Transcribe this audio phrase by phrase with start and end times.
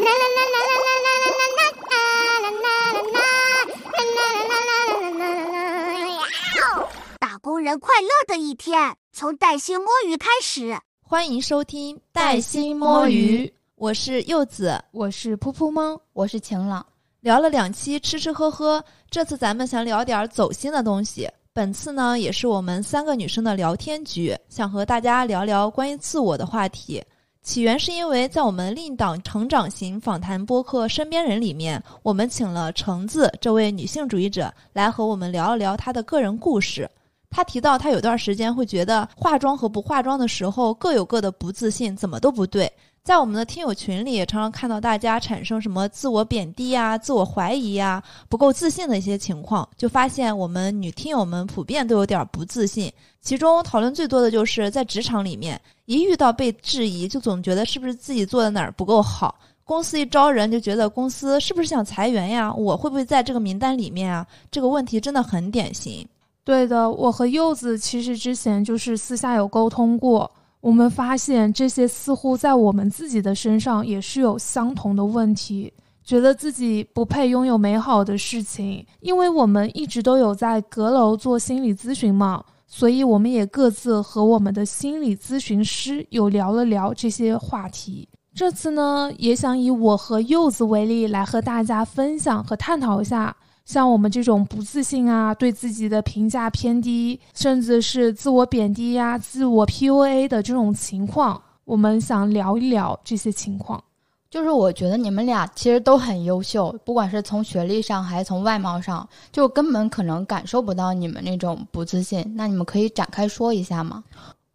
[7.18, 10.74] 打工人快乐的一天，从带薪摸鱼开始。
[11.02, 16.86] 欢迎收听《带薪摸鱼》，我是柚子，我是噗噗猫，我是晴朗。
[17.20, 21.28] 聊了两期吃吃喝喝，这次咱们想聊点走心的东西。
[21.52, 27.04] 本次呢，也是我们三个女生的聊天局，想和大家聊聊关于自我的话题。
[27.42, 36.88] 起源是因为在我们另一档成长型访谈播客《身边人》里面，我们请了橙子这位女性主义者来和我们聊一聊她的个人故事。
[37.30, 42.70] 她提到，她有段时间会觉得化妆和不化妆的时候各有各的不自信，怎么都不对。
[43.02, 52.92] 在我们的听友群里，也常常看到大家产生什么自我贬低呀、自我怀疑呀、不够自信的一些情况，就发现我们女听友们普遍都有点不自信。
[53.22, 62.52] 其中讨论最多的就是在职场里面，一遇到被质疑，就总觉得是不是自己做的哪儿不够好；公司一招人，就觉得公司是不是想裁员呀？
[62.52, 64.26] 我会不会在这个名单里面啊？
[64.50, 66.06] 这个问题真的很典型。
[66.44, 70.30] 对的，我和柚子其实之前就是私下有沟通过。
[70.60, 75.72] 我们发现这些似乎在我们自己的身上也是有相同的问题，
[76.04, 88.06] 觉得自己不配拥有美好的事情，因为我们一直都有在阁楼做心理咨询嘛，所以我们也各自和我们的心理咨询师有聊了聊这些话题。
[88.34, 93.34] 这次呢，也想以我和柚子为例来和大家分享和探讨一下。
[93.70, 103.80] 像我们这种不自信啊，对自己的评价偏低，甚至是自我贬低呀、自我 PUA 的这种情况，我们想聊一聊这些情况。
[104.28, 112.24] 就是我觉得你们俩其实都很优秀，不管是从学历上还是从外貌上，就根本可能感受不到你们那种不自信。
[112.34, 114.02] 那你们可以展开说一下吗？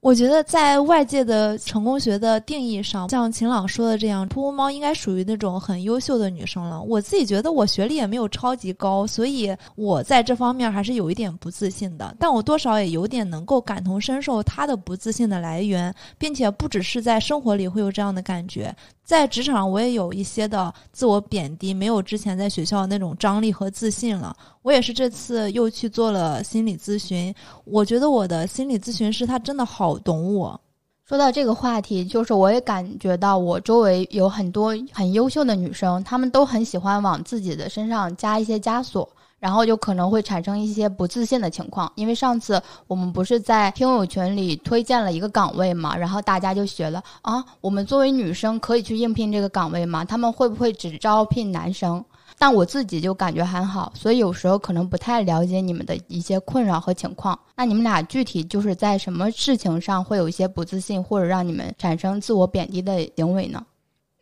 [0.05, 6.79] 我觉得在外界的成功学的定义上，像晴朗说的这样，噗噗猫应该属于那种很优秀的女生了。
[6.79, 12.15] 我自己觉得我学历也没有超级高，所以我在这方面还是有一点不自信的。
[12.19, 18.75] 但我多少也有点能够感同身受她的不自信的来源，并且不只是在生活里会有这样的感觉。
[19.03, 24.35] 在职场，我也有一些的自我贬低，没有之前在学校那种张力和自信了。
[24.63, 27.33] 我也是这次又去做了心理咨询，
[27.65, 30.59] 我觉得我的心理咨询师他真的好懂我。
[31.05, 39.07] 说到这个话题，就是我也感觉到我周围有很多很优秀的女生，她们都很喜欢往自己的身上加一些枷锁。
[39.37, 50.03] 然后就可能会产生一些不自信的情况，因为上次我们不是在听友群里推荐了一个岗位嘛，然后大家就学了啊，我们作为女生可以去应聘这个岗位吗？
[50.03, 52.03] 他们会不会只招聘男生？
[52.37, 57.37] 但我自己就感觉还好，所以有时候可能不太了解你们的一些困扰和情况。
[57.55, 63.65] 那你们俩具体就是在什么事情上会有一些不自信，或者让你们产生自我贬低的行为呢？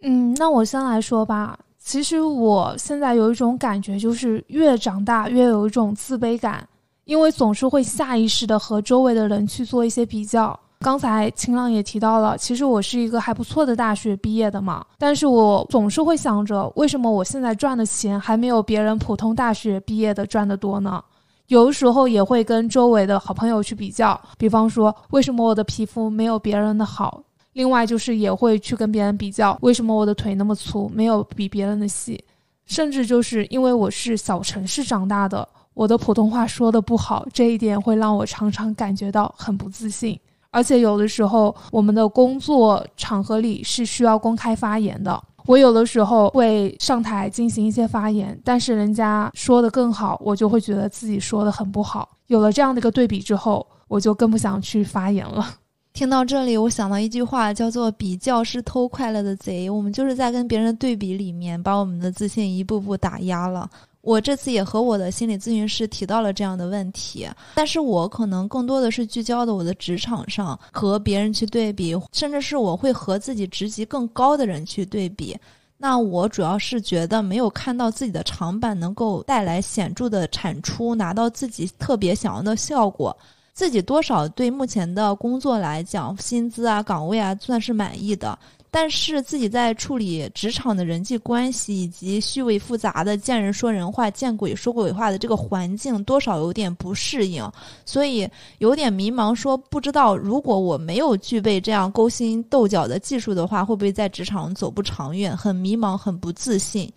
[0.03, 1.57] 嗯，那我先来说吧。
[1.79, 6.67] 其实我现在有一种感觉，就是越长大越有一种自卑感，
[7.05, 10.57] 因为总是会下意识的和周围的人去做一些比较。
[10.83, 21.01] 刚才晴朗也提到了，其实我是一个还不错的大学毕业的嘛，但是我总是会想着，为什么我现在赚的钱还没有别人普通大学毕业的赚的多呢？
[21.47, 27.23] 有的时候也会跟周围的好朋友去比较，比方说，为什么我的皮肤没有别人的好？
[27.53, 32.21] 另外就是也会去跟别人比较，为什么我的腿那么粗，没有比别人的细？
[32.65, 40.19] 甚至就是因为我是小城市长大的，我的普通话说的不好，这一点会让我常常感觉到很不自信。
[40.53, 52.07] 而且有的时候我们的工作场合里是需要公开发言的，我有的时候会上台进行一些发言，但是人家说的更好，我就会觉得自己说的很不好。
[52.27, 55.55] 有了这样的一个对比之后，我就更不想去发言了。
[55.91, 59.69] 听到这里，我想到一句话，叫做“比较是偷快乐的贼”。
[59.71, 63.69] 我们就是在跟别人对比里面，把我们的自信一步步打压了。
[64.03, 67.25] 我这次也和我的心理咨询师提到了这样的问题，
[67.55, 75.37] 但是我可能更多的是聚焦的我的职场上和别人去对比，甚至是我会和自己职级更高的人去对比。
[75.77, 83.15] 那我主要是觉得没有看到自己的长板能够带来显著的产出，拿到自己特别想要的效果。
[83.53, 88.37] 自己多少对目前的工作来讲，薪资啊、岗位啊，算是满意的。
[88.75, 97.47] 但是自己在处理职场的人际关系以及虚伪复杂的见人说人话、见鬼说鬼话的这个环境，多少有点不适应，
[97.85, 98.27] 所以
[98.57, 99.33] 有点迷茫。
[99.35, 105.37] 说不知道如果我没有具备这样勾心斗角的技术的话，会不会在职场走不长远？
[105.37, 106.91] 很迷茫，很不自信。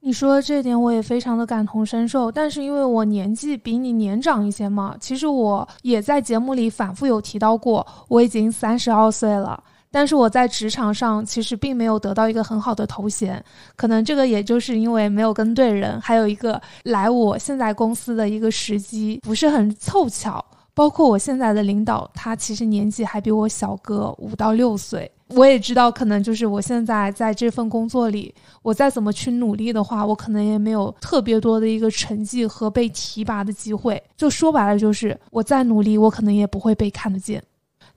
[0.00, 9.62] 你说这点我也非常的感同身受，但是因为我年纪比你年长一些嘛，其实我也在节目里反复有提到过，我已经三十二岁了。
[9.92, 13.40] 但是我在职场上其实并没有得到一个很好的头衔，
[13.76, 20.44] 可能这个也就是因为没有跟对人，还有一个来我现在公司的一个时机不是很凑巧。
[20.74, 25.10] 包括我现在的领导，他其实年纪还比我小个五到六岁。
[25.28, 34.02] 我也知道，可能就是我现在在这份工作里，我再怎么去努力的话，我可能也没有特别多的一个成绩和被提拔的机会。
[34.16, 37.42] 就说白了，就是我再努力，我可能也不会被看得见。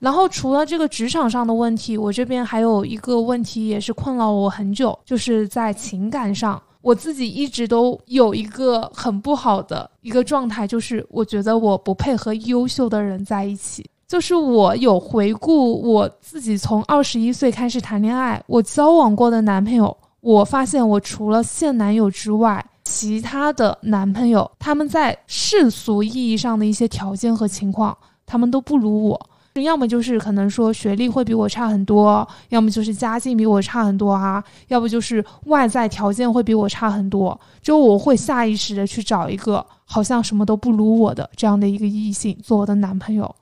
[0.06, 13.84] 然后除了这个职场上的问题，我这边还有一个问题也是困扰我很久，就是在情感上，我自己一直都有一个很不好的一个状态，就是我觉得我不配和优秀的人在一起。
[14.06, 29.30] 就是我有回顾我自己从二十一岁开始谈恋爱，我交往过的男朋友，我发现我除了现男友之外，其他的男朋友他们在世俗意义上的一些条件和情况，他们都不如我。
[29.62, 37.38] 要么就是可能说学历会比我差很多，要么就是家境比我差很多啊，要不就是外在条件会比我差很多。
[37.60, 43.34] 就我会下意识的去找一个好像什么都不如我的这样的一个异性做我的男朋友。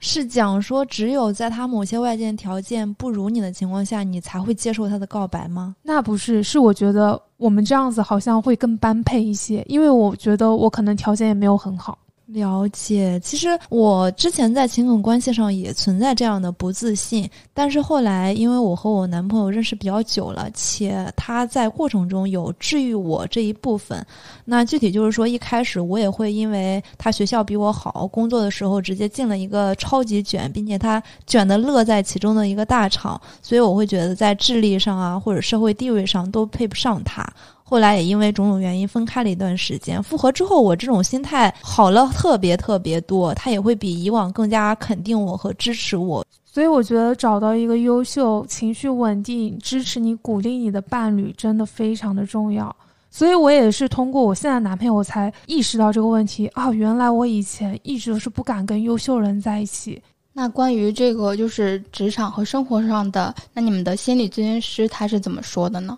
[0.00, 5.74] 是讲说只有在他某些外界条件不如你的情况下，你才会接受他的告白吗？
[5.82, 11.96] 那不是，是我觉得我们这样子好像会更般配一些，因为我觉得我可能条件也没有很好。
[12.28, 24.04] 了解，其实我之前在情感关系上也存在这样的不自信，但是后来因为我和我男朋友认识比较久了，且他在过程中有治愈我这一部分。
[24.46, 37.22] 那具体就是说，一开始我也会因为他学校比我好，工作的时候直接进了一个超级卷，并且他卷的乐在其中的一个大厂，所以我会觉得在智力上啊或者社会地位上都配不上他。
[37.66, 46.24] 后来也因为种种原因分开了一段时间，复合之后我这种心态好了特别特别多，他也会比以往更加肯定我和支持我。
[46.44, 52.74] 所以我觉得找到一个优秀、情绪稳定、支持你、鼓励你的伴侣真的非常的重要。
[53.10, 60.00] 所以我也是通过我现在男朋友，我才意识到这个问题啊，原来我以前一直都是不敢跟优秀人在一起。
[60.32, 65.96] 那关于这个就是职场和生活上的，那你们的心理咨询师他是怎么说的呢？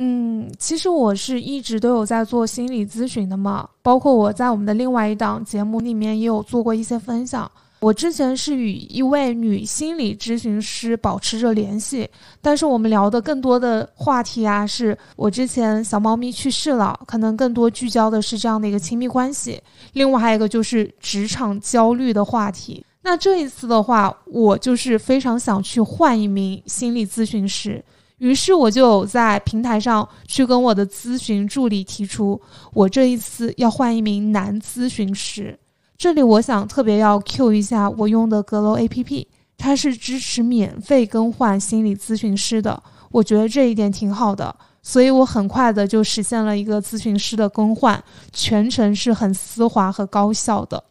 [0.00, 7.50] 嗯，其实我是一直都有在做心理咨询的嘛，包括我在我们的另外一档节目里面也有做过一些分享。
[7.80, 12.08] 我之前是与一位女心理咨询师保持着联系，
[12.40, 19.60] 但是我们聊的更多的话题啊，是我之前小猫咪去世了，可能更多聚焦的是这样的一个亲密关系。
[19.92, 22.84] 另外还有一个就是职场焦虑的话题。
[23.02, 27.84] 那这一次的话，我就是非常想去换一名心理咨询师。
[28.18, 32.40] 于是我就在平台上去跟我的咨询助理提出，
[32.72, 35.58] 我这一次要换一名男咨询师。
[35.96, 39.26] 这里我想特别要 Q 一下我用的阁楼 APP，
[39.56, 50.82] 它是支持免费更换心理咨询师的，我觉得这一点挺好的，所以我很快的就实现了一个咨询师的更换，全程是很丝滑和高效的。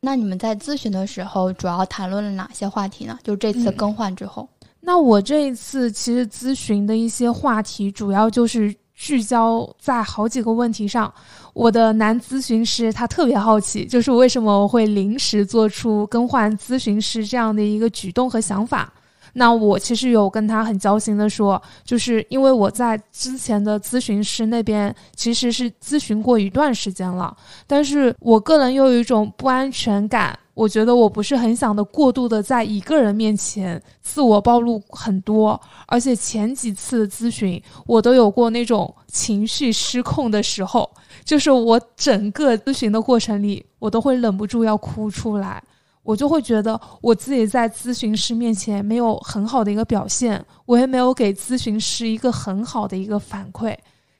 [0.00, 3.18] 那你们在咨询的时候主要谈论了哪些话题呢？
[3.22, 4.48] 就这次更换之后。
[4.86, 11.12] 那我这一次其实咨询的一些话题，主要就是聚焦在好几个问题上。
[11.54, 18.92] 我的男咨询师他特别好奇，就是为什么我会临时做出更换咨询师这样的一个举动和想法。
[19.32, 30.38] 那我其实有跟他很交心的说，就是因为我在之前的咨询师那边其实是咨询过一段时间了，但是我个人又有一种不安全感。
[30.56, 40.90] 我觉得我不是很想的过度的在一个人面前自我暴露很多，而且前几次咨询我都有过那种情绪失控的时候，
[41.26, 45.62] 就是我整个咨询的过程里，我都会忍不住要哭出来，
[46.02, 53.76] 我就会觉得我自己在咨询师面前没有很好的一个表现，我也没有给咨询师一个很好的一个反馈，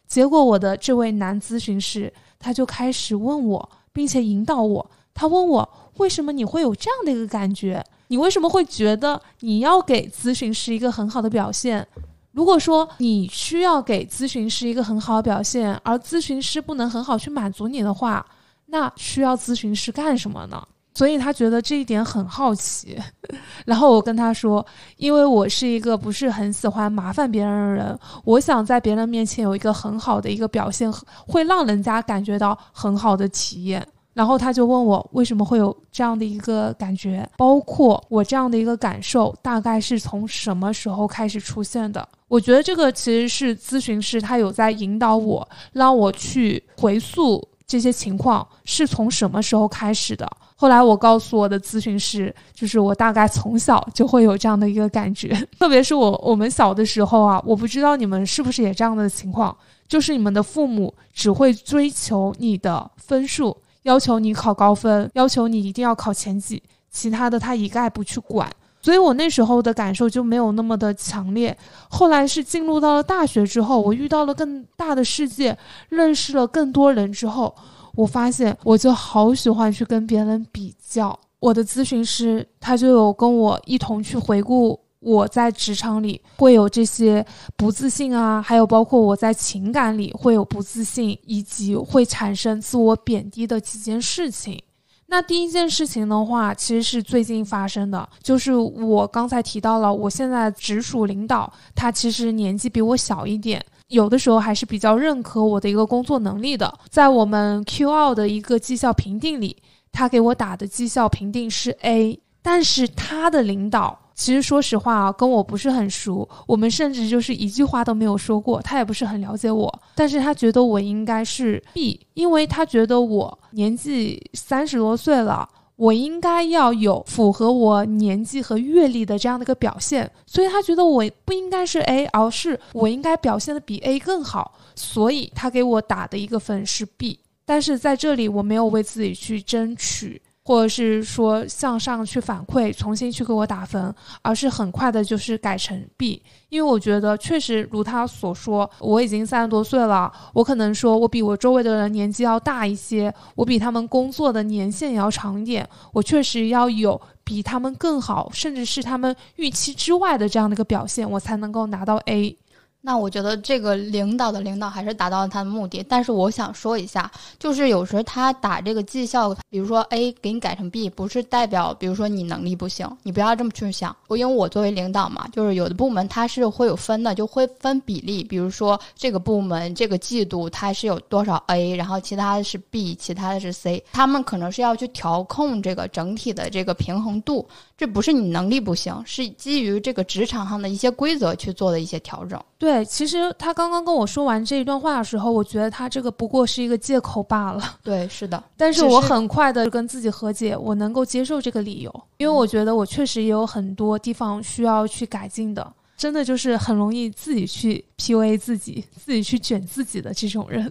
[0.07, 5.67] 结果我的这位男咨询师他就开始问我，并且引导我，他问我。
[5.97, 7.85] 为什么你会有这样的一个感觉？
[8.09, 11.87] 你为什么会觉得你要给咨询师一个很好的表现？
[12.33, 18.25] 如果说你需要给咨询师一个很好的表现，而咨询师不能很好去满足你的话，
[18.67, 20.63] 那需要咨询师干什么呢？
[20.95, 22.99] 所以他觉得这一点很好奇。
[23.67, 24.65] 然后我跟他说，
[24.97, 30.93] 因为我是一个不是很喜欢麻烦别人的人，我想在别人面前有一个很好的一个表现，
[31.27, 33.87] 会让人家感觉到很好的体验。
[34.17, 42.09] 然后他就问我为什么会有这样的一个感觉，包括我这样的一个感受大概是从什么时候开始出现的？
[42.27, 50.27] 我觉得这个其实是咨询师他有在引导我，让我去回溯这些情况是从什么时候开始的。
[50.59, 55.29] 后来我告诉我的咨询师，就是我大概从小就会有这样的一个感觉，
[55.61, 59.55] 特别是我我们小的时候啊，我不知道你们是不是也这样的情况，
[59.87, 63.55] 就是你们的父母只会追求你的分数，
[63.87, 68.51] 要求你考高分，要求你一定要考前几，其他的他一概不去管。
[68.83, 71.57] 所以我那时候的感受就没有那么的强烈。
[71.89, 75.57] 后来是进入到了大学之后，我遇到了更大的世界，
[75.89, 77.55] 认识了更多人之后。
[77.95, 81.19] 我发现，我就好喜欢去跟别人比较。
[81.39, 87.25] 我的咨询师他就有跟我一同去回顾我在职场里会有这些
[87.57, 94.61] 不自信啊，还有包括我在情感里会有不自信，以及会产生自我贬低的几件事情。
[95.07, 103.65] 那第一件事情的话，其实是最近发生的，就是我刚才提到了，我现在直属领导他其实年纪比我小一点。
[103.87, 109.57] 有的时候还是比较认可我的一个工作能力的，在我们 Q 二的一个绩效评定里，
[109.93, 125.49] 他给我打的绩效评定是 A，但是他的领导其实说实话啊，跟我不是很熟，我们甚至就是一句话都没有说过，他也不是很了解我，但是他觉得我应该是 B，因为他觉得我年纪三十多岁了。
[125.77, 140.23] 我应该要有符合我年纪和阅历的这样的一个表现，所以他觉得我不应该是 A，而是我应该表现的比 A 更好，所以他给我打的一个分是 B，但是在这里我没有为自己去争取。
[140.47, 162.39] 或者是说向上去反馈，重新去给我打分，而是很快的就是改成 B，因为我觉得确实如他所说，我已经三十多岁了，我可能说我比我周围的人年纪要大一些，我比他们工作的年限也要长一点，我确实要有比他们更好，甚至是他们预期之外的这样的一个表现，我才能够拿到 A。
[162.87, 173.95] 那我觉得这个领导的领导还是达到了他的目的，但是我想说一下，就是有时他打这个绩效，比如说 A 给你改成 B，不是代表，比如说你能力不行，你不要这么去想。
[174.07, 187.45] 我因为我作为领导嘛，就是有的部门它是会有分的，就会分比例，比如说这个部门这个季度它是有多少 A，然后其他的是 B，其他的是 C，他们可能是要去调控这个整体的这个平衡度，
[187.77, 192.41] 这不是你能力不行，是基于这个职场上的一些规则去做的一些调整。
[192.59, 197.63] 对，其实他刚刚跟我说完这一段话的时候，我觉得他这个不过是一个借口罢了。
[197.83, 198.43] 对，是的。
[198.57, 205.73] 但是我很快的跟自己和解，我能够接受这个理由，因为我觉得我确实也有很多地方需要去改进的。
[205.97, 210.71] 真的就是很容易自己去 PUA 自己，自己去卷自己的这种人。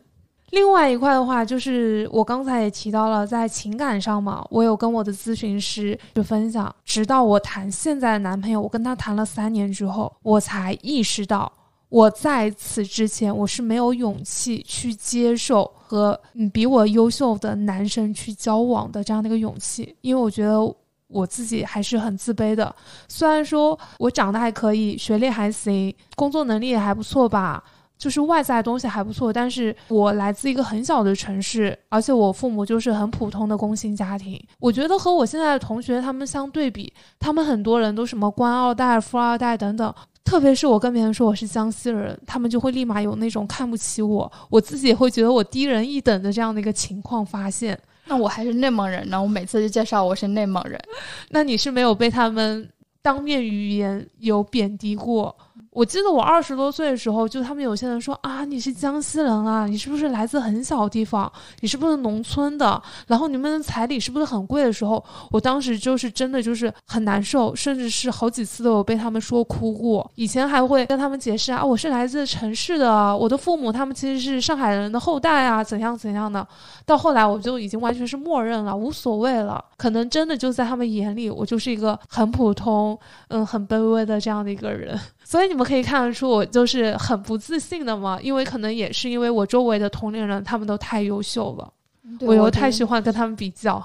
[0.52, 11.52] 另外一块的话，就是我刚才也提到了，在情感上嘛，我有跟我的咨询师就分享，直到我谈现在的男朋友，我跟他谈了三年之后，我才意识到。
[11.90, 20.60] 我在此之前，我是没有勇气去接受和嗯比我优秀的男生去交往的这样的一个勇气，因为我觉得
[21.08, 22.76] 我自己还是很自卑的。
[23.08, 27.64] 虽然说我长得还可以，学历还行，工作能力也还不错吧，
[27.98, 34.44] 就是外在的东西还不错，但是我来自一个很小的城市，而且我父母就是很普通的工薪家庭。
[34.60, 39.94] 我觉得和我现在的同学他们相对比，他们很多人都什么官二代、富二代等等。
[40.26, 47.80] 特别是我跟别人说我是江西人，他们就会立马有那种看不起我，我自己也会觉得我低人一等的这样的一个情况发现。
[48.08, 50.80] 那我还是内蒙人呢，我每次就介绍我是内蒙人。
[51.30, 52.68] 那你是没有被他们
[53.02, 55.36] 当面语言有贬低过？
[55.76, 61.30] 我记得我二十多岁的时候，就他们有些人说啊，你是江西人啊，你是不是来自很小的地方？
[61.60, 62.82] 你是不是农村的？
[63.08, 70.10] 然后你们的彩礼是不是很贵的时候，我当时就是真的就是很难受，甚至是好几次都有被他们说哭过。
[70.16, 76.48] 以前还会跟他们解释啊，我是来自城市的，我的父母他们其实是上海人的后代啊，怎样怎样的。
[76.86, 79.62] 到后来我就已经完全是默认了，无所谓了。
[79.76, 84.98] 可能真的就在他们眼里，我就是一个很普通，嗯，很卑微的这样的一个人。
[85.26, 91.74] 所以你们可以看得出，我就是很不自信的嘛，因为可能也是因为我周围的同龄人他们都太优秀了，
[92.22, 93.84] 我又太喜欢跟他们比较。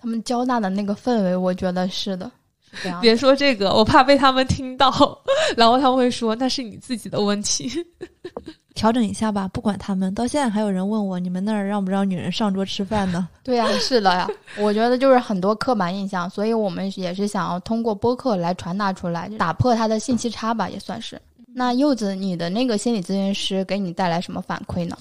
[0.00, 2.30] 他们交大的那个氛围，我觉得是的。
[3.00, 4.88] 别说这个，我怕被他们听到，
[5.56, 7.68] 然后他们会说那是你自己的问题。
[8.78, 10.14] 调整一下吧，不管他们。
[10.14, 13.28] 到现在还有人问我，你们那儿让不让女人上桌吃饭呢？
[13.42, 14.28] 对呀，是的呀。
[14.56, 21.20] 我觉得就是很多刻板印象，所以我们也是想要通过播客来传达出来，打破他的信息差吧，也算是。
[21.52, 24.96] 那柚子，你的那个心理咨询师给你带来什么反馈呢？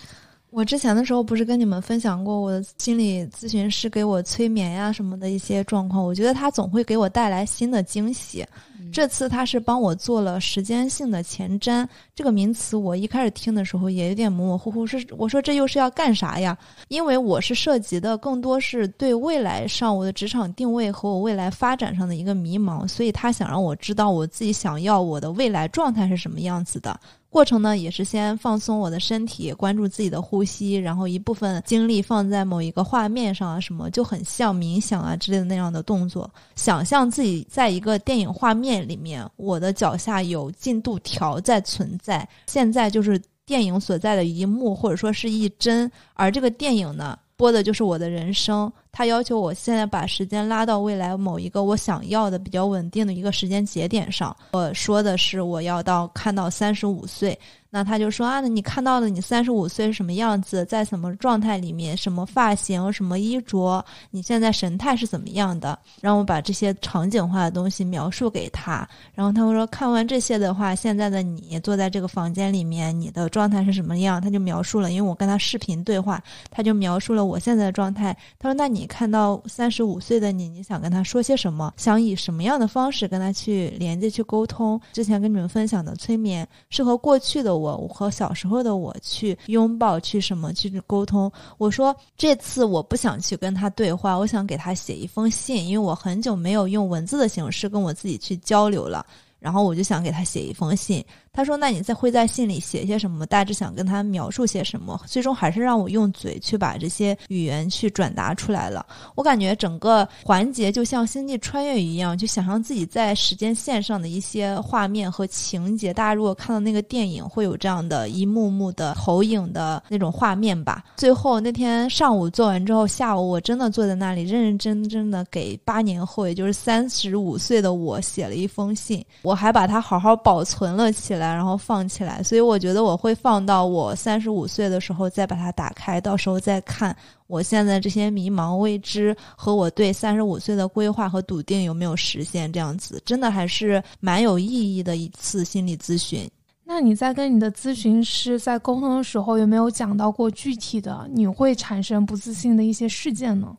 [0.49, 8.43] 我之前的时候不是跟你们分享过我的心理咨询师给我催眠呀什么的一些状况，我觉得他总会给我带来新的惊喜。
[8.91, 16.57] 这次他是帮我做了时间性的前瞻，这个名词我一开始听的时候也有点模模糊糊，是我说这又是要干啥呀？
[16.87, 26.99] 因为我是涉及的更多是对未来上我的职场定位和我未来发展上的一个迷茫，所以他想让我知道我自己想要我的未来状态是什么样子的。
[27.37, 47.19] 过程呢，也是先放松我的身体，关注自己的呼吸，然后一部分精力放在某一个画面上啊，什么就很像冥想啊之类的那样的动作，想象自己在一个电影画面里面，我的脚下有进度条在存在，现在就是电影所在的一幕或者说是一帧，而这个电影呢。
[47.37, 54.35] 播的就是我的人生，他要求我现在把时间拉到未来某一个我想要的比较稳定的一个时间节点上。
[54.53, 57.37] 我说的是我要到看到三十五岁。
[57.77, 65.77] 那他就说啊，那你看到的你三十五岁是什么样子，在什么状态里面，什么发型，什么衣着，你现在神态是怎么样的？
[66.01, 68.77] 让我把这些场景化的东西描述给他。
[69.13, 74.19] 然后他会说，看完这些的话，现在的你坐在这个房间里面，你的状态是什么样？
[74.19, 76.19] 他就描述了，因为我跟他视频对话，
[76.49, 78.11] 他就描述了我现在的状态。
[78.39, 81.71] 他说，那你看到三十五岁的你，你想跟他说些什么？
[81.77, 84.81] 想以什么样的方式跟他去连接、去沟通？
[84.93, 87.55] 之前跟你们分享的催眠，是和过去的。
[87.57, 91.29] 我我和小时候的我去拥抱，去什么去沟通？
[91.57, 99.05] 我说这次我不想去跟他对话，我想给他写一封信，因为我很久没有用文字的形式跟我自己去交流了。
[99.39, 101.03] 然后我就想给他写一封信。
[101.37, 103.23] 他说：“那你在会在信里写些什么？
[103.27, 104.99] 大致想跟他描述些什么？
[105.05, 108.83] 最终还是让我用嘴去把这些语言去转达出来了。
[109.13, 115.93] 我感觉整个环节就像星际穿越一样，就想象自己在时间线上的一些画面和情节。
[115.93, 120.85] 大家如果看到那个电影，会有这样的一幕幕的投影的那种画面吧。
[120.95, 129.05] 最后那天上午做完之后，下午我真的坐在那里认认真真的给八年后，也就是三十五岁的我写了一封信。
[129.21, 136.95] 我还把它好好保存了起来。”然后放起来，所以我觉得我会放到我三十五岁的时候再把它打开，到时候再看
[137.27, 146.29] 我现在这些迷茫未知和我对三十五岁的规划和笃定有没有实现，这样子真的还是蛮有意义的一次心理咨询。
[146.63, 153.55] 那你在跟你的咨询师在沟通的时候，有没有讲到过具体的你会产生不自信的一些事件呢？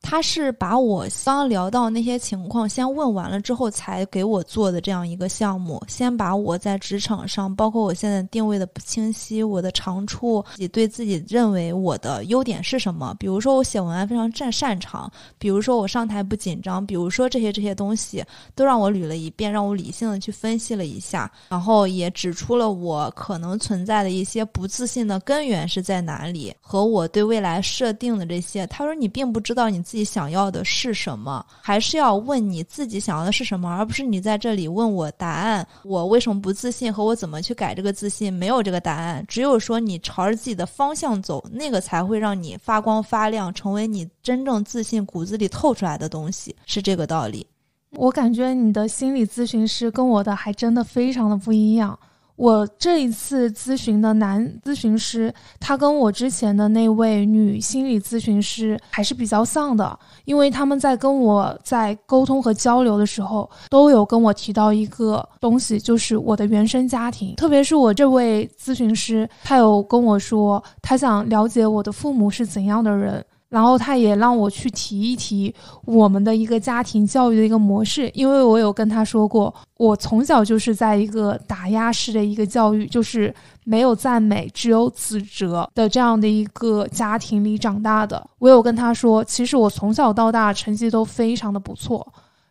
[0.00, 5.82] 他是把我刚聊到那些情况先问完了之后，才给我做的这样一个项目。
[5.88, 13.14] 先把我在职场上，包括我现在定位的不清晰，我的长处，自己对自己认为我的优点是什么？
[13.18, 28.66] 比如说我写文案非常擅擅长，比如说我上台不紧张，比如说这些这些东西都让我捋了一遍，让我理性的去分析了一下，然后也指出了我可能存在的一些不自信的根源是在哪里，和我对未来设定的这些。
[28.68, 29.82] 他说你并不知道你。
[29.88, 31.42] 自己想要的是什么？
[31.62, 35.66] 还是要问你自己想要的是什么，而不是你在这里问我答案。
[35.82, 36.92] 我为什么不自信？
[36.92, 38.30] 和我怎么去改这个自信？
[38.30, 47.46] 没有这个答案，只有说你朝着自己的方向走，那个才会让你发光发亮，成为你真正自信骨子里透出来的东西，是这个道理。
[47.92, 51.98] 我感觉你的心理咨询师跟我的还真的非常的不一样。
[52.38, 67.34] 我这一次咨询的男咨询师，他跟我之前的那位女心理咨询师还是比较像的，因为他们在跟我在沟通和交流的时候，都有跟我提到一个东西，就是我的原生家庭。
[67.34, 73.24] 特别是我这位咨询师，他有跟我说，他想了解我的父母是怎样的人。
[73.48, 75.54] 然后他也让我去提一提
[75.86, 83.34] 我们的一个家庭教育的一个模式，因为我有跟他说过，我从小就是在一个打压式的一个教育，就是
[83.64, 88.22] 没有赞美，只有指责的这样的一个家庭里长大的。
[88.38, 92.06] 我有跟他说，其实我从小到大成绩都非常的不错。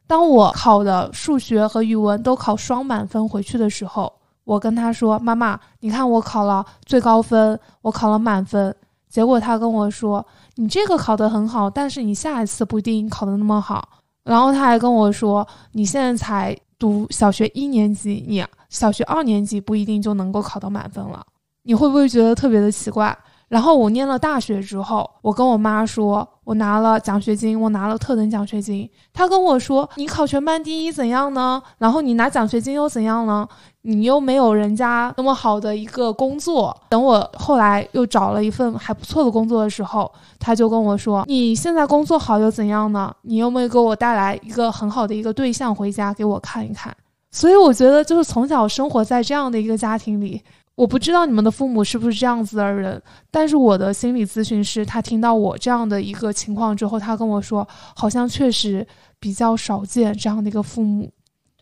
[0.07, 4.11] 当我考的数学和语文都考双满分回去的时候，
[4.45, 8.73] 我跟他说：“妈妈，你看我考了最高分，我考了满分。”
[9.09, 10.25] 结果他跟我说。
[10.59, 13.87] 你这个考得很好，但是你下一次不一定考得那么好。
[14.23, 21.23] 然后他还跟我说，你现在才读小学一年级，你小学二年级不一定就能够考到满分了。
[21.61, 23.15] 你会不会觉得特别的奇怪？
[23.49, 28.89] 然后我念了大学之后，我跟我妈说，我拿了奖学金，我拿了特等奖学金。
[29.13, 31.61] 她跟我说，你考全班第一怎样呢？
[31.77, 33.47] 然后你拿奖学金又怎样呢？
[33.87, 36.75] 你又没有人家那么好的一个工作。
[36.89, 43.15] 等我后来又找了一份还不错的工作的时候，他就跟我说，你现在工作好又怎样呢？
[43.21, 46.93] 你有没有给我带来一个很好的一个对象回家给我看一看？
[47.31, 50.41] 所以我觉得，就是从小生活在这样的一个家庭里。
[50.75, 58.85] 我不知道你们的父母是不是这样子的人，但是我的心理咨询师他听到我这样的一个情况之后，他跟我说，好像确实
[59.19, 61.09] 比较少见这样的一个父母。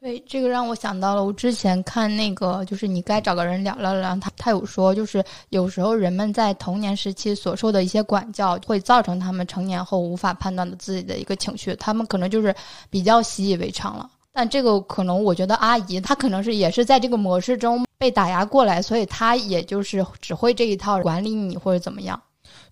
[0.06, 12.54] 对，这个让我想到了我之前看那个，就是你该找个人聊聊聊，他他有说，就是有时候人们在童年时期所受的一些管教，会造成他们成年后无法判断的自己的一个情绪，他们可能就是
[12.88, 14.08] 比较习以为常了。
[14.32, 22.22] 但这个可能，我觉得阿姨她可能是也是在这个模式中被打压过来，所以她也就是只会这一套管理你或者怎么样。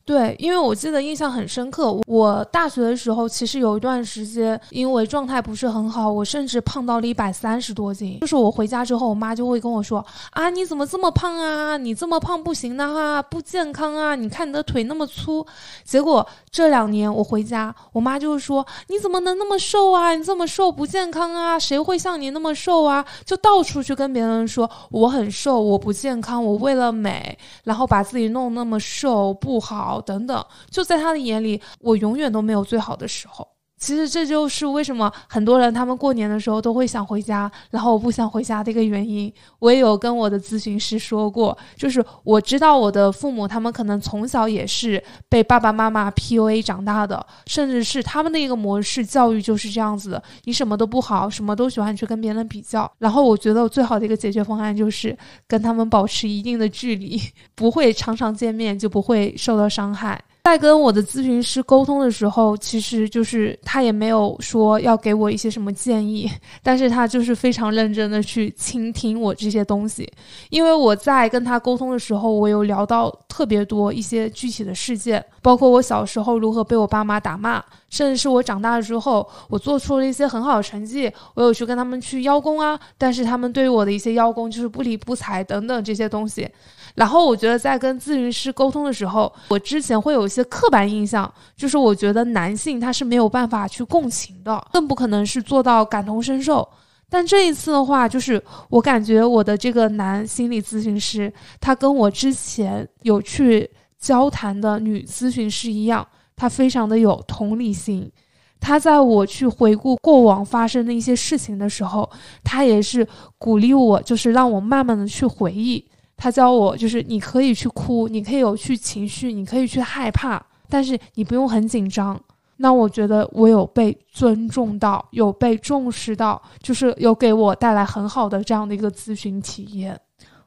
[0.05, 8.19] 对，因为我记得印象很深刻，我大学的时候其实有一段时间，因为状态不是很好，我甚至胖到了一百三十多斤。
[8.19, 11.77] 就是我回家之后，我妈就会跟我说：“啊，你怎么这么胖啊？
[11.77, 14.13] 你这么胖不行的哈，不健康啊！
[14.13, 15.45] 你看你的腿那么粗。”
[15.85, 20.13] 结果这两年我回家，我妈就会说：“你怎么能那么瘦啊？
[20.13, 21.57] 你这么瘦不健康啊！
[21.57, 29.92] 谁会像你那么瘦啊？”就到处去跟别人说我很瘦，我不健康，我为了美，然后把自己弄那么瘦不好。
[30.01, 33.47] 等等，就在他的眼里，我永远都没有最好的时候。
[33.83, 39.29] 其实这就是为什么很多人他们过年的时候都会想回家，然后我不想回家的一个原因。
[39.59, 52.89] 我也有跟我的咨询师说过，就是我知道我的父母他们可能从小也是被爸爸妈妈 PUA 长大的，甚至是他们的一个模式教育就是这样子的：你什么都不好，什么都喜欢去跟别人比较。
[52.99, 57.21] 然后我觉得最好的一个解决方案就是跟他们保持一定的距离，
[57.53, 60.23] 不会常常见面，就不会受到伤害。
[60.45, 66.29] 在跟我的咨询师沟通的时候，其实就是他也没有说要给我一些什么建议，
[66.61, 70.11] 但是他就是非常认真的去倾听我这些东西。
[70.49, 86.49] 因为我在跟他沟通的时候，我有聊到特别多一些具体的事件，包括我小时候如何被我爸妈打骂，甚至是我长大了之后，我做出了一些很好的成绩，我有去跟他们去邀功啊，但是他们对于我的一些邀功就是不理不睬等等这些东西。
[86.95, 96.67] 然后我觉得在跟咨询师沟通的时候，我之前会有一些刻板印象，就是我觉得男性他是没有办法去共情的，更不可能是做到感同身受。
[97.07, 108.11] 但这一次的话，就是我感觉我的这个男心理咨询师，他跟我之前有去交谈的女咨询师一样，他非常的有同理心。
[108.59, 112.09] 他在我去回顾过往发生的一些事情的时候，
[112.43, 113.05] 他也是
[113.37, 115.85] 鼓励我，就是让我慢慢的去回忆。
[116.15, 122.17] 他教我，就是你可以去哭，你可以有去情绪，你可以去害怕，但是你不用很紧张。
[122.57, 129.99] 那我觉得我有被尊重到，有被重视到，就是有给我带来很好的这样的一个咨询体验。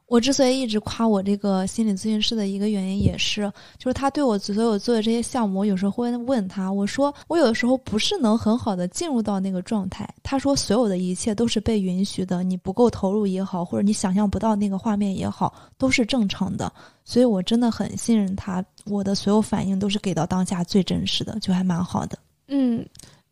[0.06, 10.08] 我之所以一直夸我这个心理咨询师的一个原因，也是就是他对我所有做的这些项目，我有时候会问他，我说我有的时候不是能很好的进入到那个状态。
[10.22, 16.72] 他说所有的一切都是被允许的，你不够投入也好，或者你想象不到那个画面也好，都是正常的。
[17.04, 22.16] 所以我真的很信任他，我的所有反应都是给到当下最真实的，就还蛮好的。
[22.46, 22.86] 嗯。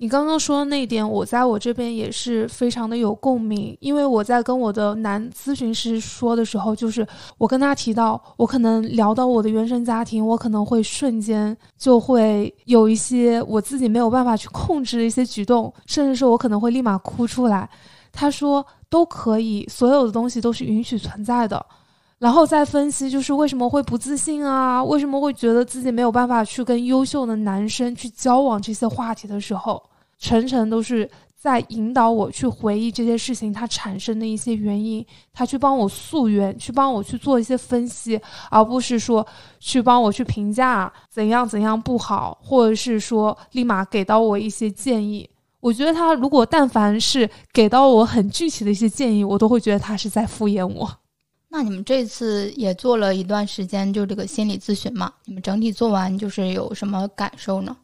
[0.05, 7.07] 你刚刚说的那一点，我在我这边也是非常的有共鸣，因为我在跟我的男咨询师说的时候，就是
[7.39, 17.67] 我跟他提到，我可能聊到我的原生家庭，我可能会瞬间就会有一些我自己没有办法去控制的一些举动，甚至是我可能会立马哭出来。
[18.13, 21.65] 他说都可以，所有的东西都是允许存在的。
[22.19, 24.85] 然后再分析，就是为什么会不自信啊？
[24.85, 28.61] 为什么会觉得自己没有办法去跟优秀的男生去交往？
[28.61, 29.83] 这些话题的时候，
[30.25, 38.19] 晨晨都是在引导我去回忆这些事情它产生的一些原因，他去帮我溯源，去帮我去做一些分析，
[38.51, 39.27] 而不是说
[39.61, 45.29] 去帮我去评价怎样怎样不好，或者是说立马给到我一些建议。
[45.61, 50.91] 我觉得他如果但凡是给到我很具体的一些建议，我都会觉得他是在敷衍我。
[51.51, 55.13] 那你们这次也做了一段时间，就这个心理咨询嘛？
[55.27, 57.77] 你们整体做完就是有什么感受呢？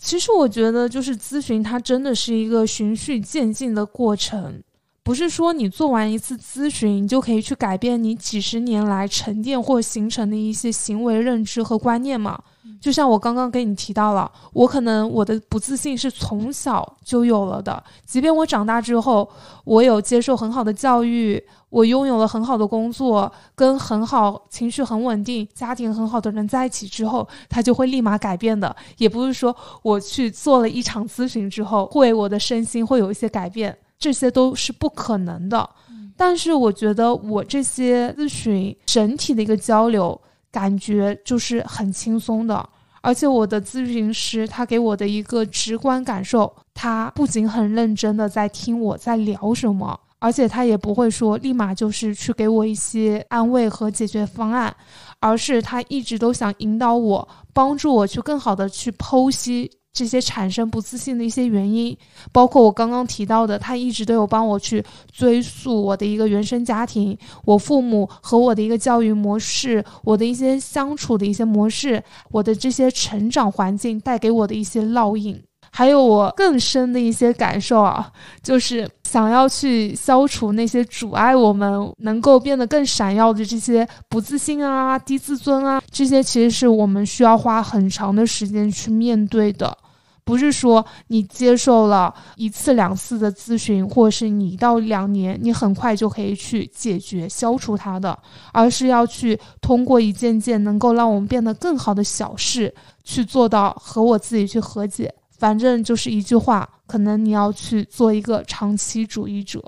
[0.00, 4.62] 其实我觉得，就是咨询它真的是一个循序渐进的过程，
[5.02, 12.40] 不是说你做完一次咨询，你就可以去改变你几十年来沉淀或形成的一些行为认知和观念嘛。
[12.80, 19.28] 就像我刚刚跟你提到了，我可能我的不自信是从小就有了的，即便我长大之后，
[19.64, 28.76] 我有接受很好的教育，我拥有了很好的工作，跟很好、情绪很稳定、家庭很好的人在一起之后，他就会立马改变的。
[28.98, 35.70] 也不是说我去做了一场咨询之后，会我的身心会有一些改变，这些都是不可能的。
[36.16, 40.20] 但是我觉得我这些咨询整体的一个交流。
[40.52, 42.68] 感觉就是很轻松的，
[43.02, 54.74] 而且我的咨询师他给我的一个直观感受，他不仅很认真的在听我在聊什么，而且他也不会说立马就是去给我一些安慰和解决方案，
[55.18, 61.96] 而是他一直都想引导我，帮助我去更好的去剖析这些产生不自信的一些原因，
[62.30, 75.42] 包括我刚刚提到的，他一直都有帮我去追溯我的一个原生家庭，我父母和我的一个教育模式，我的一些相处的一些模式，我的这些成长环境带给我的一些烙印。
[75.70, 78.10] 还有我更深的一些感受啊，
[78.42, 89.76] 就是想要去消除那些阻碍我们能够变得更闪耀的这些不自信啊、低自尊啊，这些其实是我们需要花很长的时间去面对的。
[90.22, 98.16] 不是说你接受了一次两次的咨询，或者是你一到两年，你很快就可以去解决、消除它的，
[98.52, 105.12] 而是要去通过一件件能够让我们变得更好的小事，去做到和我自己去和解。
[105.40, 109.60] 反正就是一句话，可能你要去做一个长期主义者。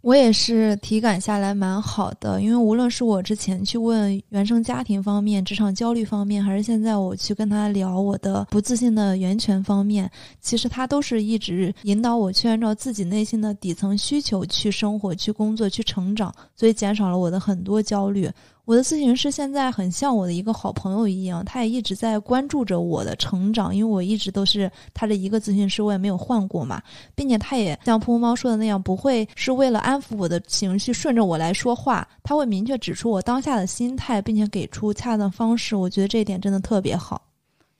[0.00, 18.26] 我也是体感下来蛮好的，因为无论是我之前去问原生家庭方面、职场焦虑方面，还是现在我去跟他聊我的不自信的源泉方面，其实他都是一直引导我去按照自己内心的底层需求去生活、去工作、去成长，所以减少了我的很多焦虑。
[18.70, 26.80] 我的咨询师现在很像我的一个好朋友一样，他也一直在关注着我的成长，因为我一直都是他的一个咨询师，我也没有换过嘛，
[27.16, 35.74] 并且他也像噗噗猫说的那样，不会是为了安抚我的情绪，顺着我来说话，他会明确指出我当下的心态，并且给出恰当方式。
[35.74, 37.20] 我觉得这一点真的特别好。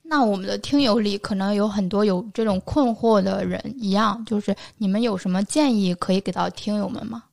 [0.03, 7.23] 那我们的听友里可能有很多有这种困惑的人，一样，就是你们有什么建议可以给到听友们吗？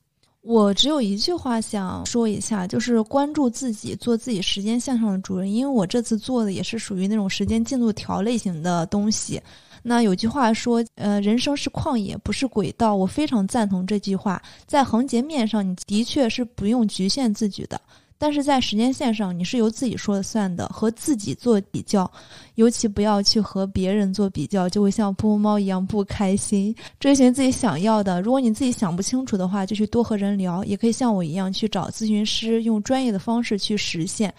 [0.41, 5.51] 我只有一句话想说一下，就是关注自己，做自己时间线上的主人。
[5.51, 9.41] 因为我这次做的也是属于那种时间进度条类型的东西。
[9.83, 12.95] 那有句话说，呃，人生是旷野，不是轨道。
[12.95, 14.41] 我非常赞同这句话。
[14.65, 17.79] 在横截面上，你的确是不用局限自己的。
[18.21, 22.11] 但是在时间线上，你是由自己说了算的，和自己做比较，
[22.55, 26.75] 尤其不要去和别人做比较，就会像噗噗猫一样不开心。
[26.99, 34.33] 追寻自己想要的，如果你自己想不清楚的话，就去多和人聊，也可以像我一样去找咨询师，用专业的方式去实现。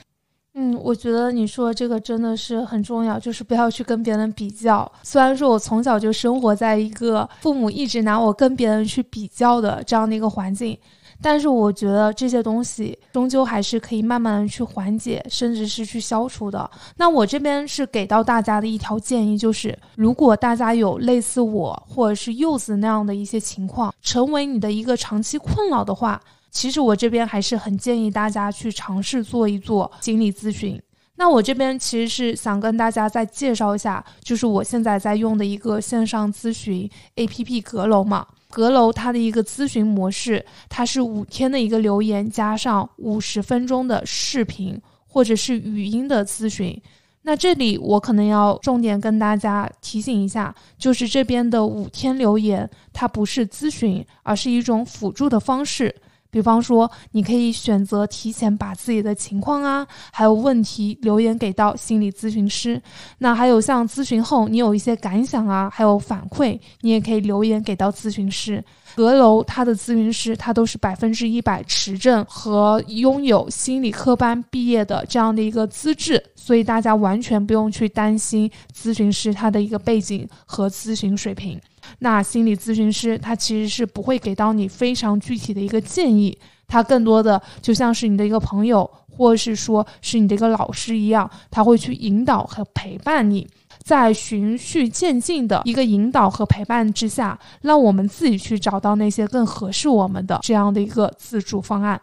[0.52, 4.90] 嗯，我觉得你说这个真的是很重要，就是不要去跟别人比较。
[5.02, 10.76] 虽然说我从小就生活在一个父母一直拿我跟别人去比较的这样的一个环境。
[11.22, 16.70] 但是我觉得这些东西终究还是可以慢慢的去缓解，甚至是去消除的。
[16.96, 30.80] 那我这边是给到大家的一条建议，就是如果大家有类似我或者是柚子那样的一些情况，成为你的一个长期困扰的话，其实我这边还是很建议大家去尝试做一做心理咨询。
[31.16, 38.26] 那我这边其实是想跟大家再介绍一下，就是我现在在用的一个线上咨询 APP 阁楼嘛。
[38.50, 46.78] 阁楼它的一个咨询模式，它是五天的一个留言加上五十分钟的视频或者是语音的咨询。
[47.22, 55.94] 那这里我可能要重点跟大家提醒一下，就是这边的五天留言，它不是咨询，而是一种辅助的方式。
[56.30, 62.80] 比方说，你可以选择提前把自己的情况啊，还有问题留言给到心理咨询师。
[63.18, 68.62] 那还有像咨询后你有一些感想啊，还有反馈，你也可以留言给到咨询师。
[68.96, 81.60] 阁楼他的咨询师他都是百分之一百持证和拥有心理科班毕业的这样的一个资质，所以大家完全不用去担心咨询师他的一个背景和咨询水平。
[81.98, 93.46] 那心理咨询师他其实是不会给到你非常具体的一个建议，他更多的就像是你的一个朋友，或是说是你的一个老师一样，他会去引导和陪伴你，
[93.82, 102.00] 在循序渐进的一个引导和陪伴之下，让我们自己去找到那些更合适我们的这样的一个自助方案。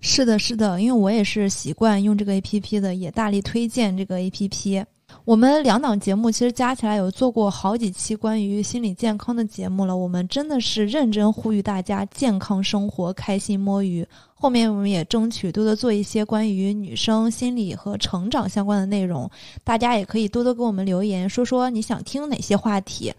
[0.00, 4.84] 是的，是的，因为我也是习惯用这个 A P P 的，也大力推荐这个 A P P。
[5.24, 9.96] 我们两档节目其实加起来有做过好几期关于心理健康的节目了。
[9.96, 14.06] 我们真的是认真呼吁大家健康生活、开心摸鱼。
[14.34, 19.28] 后面我们也争取多多做一些关于女生心理和成长相关的内容。
[19.64, 23.12] 大家也可以多多给我们留言，说说你想听哪些话题。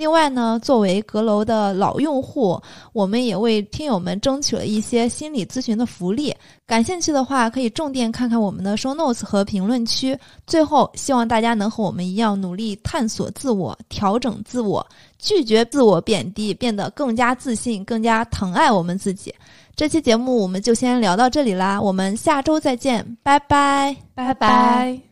[0.00, 2.58] 另外呢，作为阁楼的老用户，
[2.94, 6.34] 我们也为听友们争取了一些心理咨询的福利。
[6.66, 10.18] 感兴趣的话，可以重点看看我们的 show notes 和评论区。
[10.46, 14.84] 最后，希望大家能和我们一样，努力探索自我，调整自我，
[15.18, 19.34] 拒绝自我贬低，变得更加自信，更加疼爱我们自己。
[19.76, 25.09] 这期节目我们就先聊到这里啦，我们下周再见，拜拜，拜拜。